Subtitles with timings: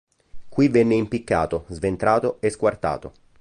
[0.49, 3.11] Qui venne impiccato, sventrato e squartato.